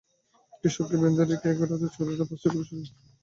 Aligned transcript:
কৃষককে 0.61 0.95
বেঁধে 1.01 1.23
রেখে 1.23 1.47
একই 1.51 1.65
রাতে 1.69 1.87
চোরেরা 1.95 2.25
পাঁচটি 2.29 2.47
গরু 2.47 2.63
চুরি 2.63 2.69
করে 2.69 2.77
নিয়ে 2.79 2.89
গেছে। 2.89 3.09